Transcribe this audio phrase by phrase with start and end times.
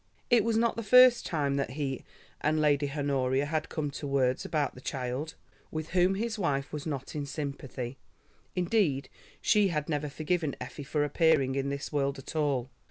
[0.31, 2.03] It was not the first time that he
[2.43, 5.35] and Lady Honoria had come to words about the child,
[5.69, 7.99] with whom his wife was not in sympathy.
[8.55, 9.09] Indeed
[9.41, 12.71] she had never forgiven Effie for appearing in this world at all.